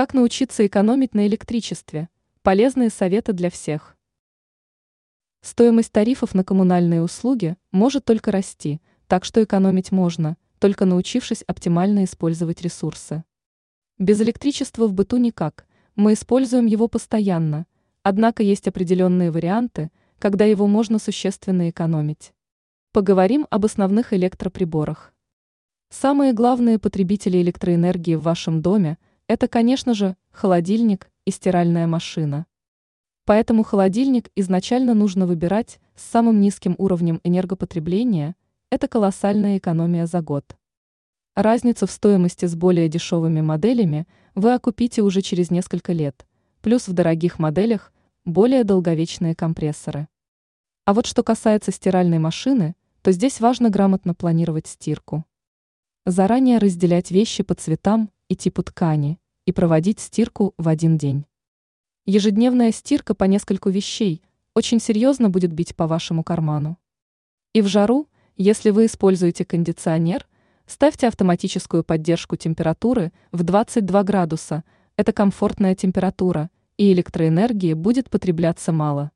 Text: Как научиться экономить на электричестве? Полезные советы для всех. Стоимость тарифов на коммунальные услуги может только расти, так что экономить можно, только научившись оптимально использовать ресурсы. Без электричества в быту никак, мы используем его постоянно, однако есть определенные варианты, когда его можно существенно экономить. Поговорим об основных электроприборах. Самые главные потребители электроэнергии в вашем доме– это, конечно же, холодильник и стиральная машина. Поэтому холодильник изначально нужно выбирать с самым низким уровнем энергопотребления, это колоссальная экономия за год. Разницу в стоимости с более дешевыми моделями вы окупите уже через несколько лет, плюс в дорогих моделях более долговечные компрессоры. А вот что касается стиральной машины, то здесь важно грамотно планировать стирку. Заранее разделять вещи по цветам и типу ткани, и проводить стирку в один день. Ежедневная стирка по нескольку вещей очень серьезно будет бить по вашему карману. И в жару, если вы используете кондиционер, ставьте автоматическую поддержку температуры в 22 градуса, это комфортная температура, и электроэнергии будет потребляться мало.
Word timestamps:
Как 0.00 0.14
научиться 0.14 0.66
экономить 0.66 1.14
на 1.14 1.26
электричестве? 1.26 2.08
Полезные 2.40 2.88
советы 2.88 3.34
для 3.34 3.50
всех. 3.50 3.98
Стоимость 5.42 5.92
тарифов 5.92 6.34
на 6.34 6.42
коммунальные 6.42 7.02
услуги 7.02 7.58
может 7.70 8.06
только 8.06 8.32
расти, 8.32 8.80
так 9.08 9.26
что 9.26 9.44
экономить 9.44 9.92
можно, 9.92 10.38
только 10.58 10.86
научившись 10.86 11.42
оптимально 11.46 12.04
использовать 12.04 12.62
ресурсы. 12.62 13.24
Без 13.98 14.18
электричества 14.22 14.86
в 14.86 14.94
быту 14.94 15.18
никак, 15.18 15.66
мы 15.96 16.14
используем 16.14 16.64
его 16.64 16.88
постоянно, 16.88 17.66
однако 18.02 18.42
есть 18.42 18.68
определенные 18.68 19.30
варианты, 19.30 19.90
когда 20.18 20.46
его 20.46 20.66
можно 20.66 20.98
существенно 20.98 21.68
экономить. 21.68 22.32
Поговорим 22.92 23.46
об 23.50 23.66
основных 23.66 24.14
электроприборах. 24.14 25.12
Самые 25.90 26.32
главные 26.32 26.78
потребители 26.78 27.36
электроэнергии 27.42 28.14
в 28.14 28.22
вашем 28.22 28.62
доме– 28.62 28.96
это, 29.30 29.46
конечно 29.46 29.94
же, 29.94 30.16
холодильник 30.32 31.08
и 31.24 31.30
стиральная 31.30 31.86
машина. 31.86 32.46
Поэтому 33.26 33.62
холодильник 33.62 34.28
изначально 34.34 34.92
нужно 34.92 35.24
выбирать 35.24 35.78
с 35.94 36.02
самым 36.02 36.40
низким 36.40 36.74
уровнем 36.78 37.20
энергопотребления, 37.22 38.34
это 38.70 38.88
колоссальная 38.88 39.58
экономия 39.58 40.06
за 40.06 40.20
год. 40.20 40.56
Разницу 41.36 41.86
в 41.86 41.92
стоимости 41.92 42.46
с 42.46 42.56
более 42.56 42.88
дешевыми 42.88 43.40
моделями 43.40 44.08
вы 44.34 44.52
окупите 44.52 45.00
уже 45.02 45.22
через 45.22 45.48
несколько 45.52 45.92
лет, 45.92 46.26
плюс 46.60 46.88
в 46.88 46.92
дорогих 46.92 47.38
моделях 47.38 47.92
более 48.24 48.64
долговечные 48.64 49.36
компрессоры. 49.36 50.08
А 50.86 50.92
вот 50.92 51.06
что 51.06 51.22
касается 51.22 51.70
стиральной 51.70 52.18
машины, 52.18 52.74
то 53.00 53.12
здесь 53.12 53.38
важно 53.38 53.70
грамотно 53.70 54.12
планировать 54.12 54.66
стирку. 54.66 55.24
Заранее 56.04 56.58
разделять 56.58 57.12
вещи 57.12 57.44
по 57.44 57.54
цветам 57.54 58.10
и 58.30 58.36
типу 58.36 58.62
ткани, 58.62 59.18
и 59.44 59.52
проводить 59.52 59.98
стирку 59.98 60.54
в 60.56 60.68
один 60.68 60.96
день. 60.96 61.26
Ежедневная 62.06 62.70
стирка 62.70 63.12
по 63.12 63.24
нескольку 63.24 63.70
вещей 63.70 64.22
очень 64.54 64.80
серьезно 64.80 65.28
будет 65.30 65.52
бить 65.52 65.74
по 65.74 65.88
вашему 65.88 66.22
карману. 66.22 66.78
И 67.52 67.60
в 67.60 67.66
жару, 67.66 68.08
если 68.36 68.70
вы 68.70 68.86
используете 68.86 69.44
кондиционер, 69.44 70.28
ставьте 70.66 71.08
автоматическую 71.08 71.82
поддержку 71.82 72.36
температуры 72.36 73.12
в 73.32 73.42
22 73.42 74.04
градуса, 74.04 74.62
это 74.94 75.12
комфортная 75.12 75.74
температура, 75.74 76.50
и 76.76 76.92
электроэнергии 76.92 77.74
будет 77.74 78.08
потребляться 78.10 78.70
мало. 78.70 79.10